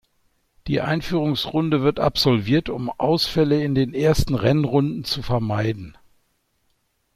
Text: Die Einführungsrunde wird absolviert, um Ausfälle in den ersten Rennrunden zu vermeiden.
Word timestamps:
Die 0.65 0.81
Einführungsrunde 0.81 1.83
wird 1.83 1.99
absolviert, 1.99 2.69
um 2.69 2.89
Ausfälle 2.89 3.63
in 3.63 3.75
den 3.75 3.93
ersten 3.93 4.33
Rennrunden 4.33 5.03
zu 5.03 5.21
vermeiden. 5.21 5.95